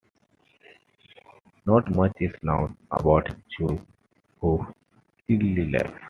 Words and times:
Not 1.67 1.91
much 1.93 2.13
is 2.21 2.31
known 2.41 2.75
about 2.89 3.29
Choe 3.51 3.79
Woo's 4.41 4.65
early 5.29 5.69
life. 5.71 5.93